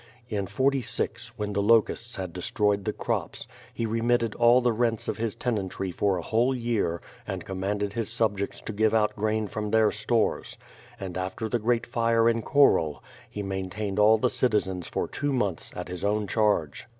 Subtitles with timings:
[0.29, 5.19] In '46, when the locu«^ts had destroyed the crops, he remitted all the rents of
[5.19, 9.69] his tenantry for a whole year and commanded his subjects to give out grain from
[9.69, 10.57] their stores;
[10.99, 15.31] and after the great fire in Khorol, he main tained all the citizens for two
[15.31, 16.87] months at his own charge.